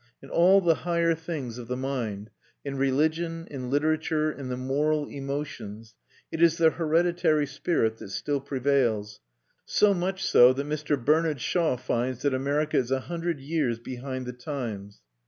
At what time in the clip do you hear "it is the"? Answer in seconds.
6.31-6.71